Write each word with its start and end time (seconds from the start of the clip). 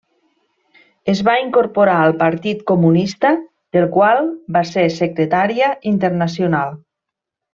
Es 1.11 1.19
va 1.27 1.35
incorporar 1.41 1.97
al 2.05 2.15
Partit 2.21 2.63
Comunista, 2.71 3.33
del 3.77 3.87
qual 3.99 4.23
va 4.57 4.65
ser 4.73 4.87
Secretària 4.97 5.69
Internacional. 5.93 6.77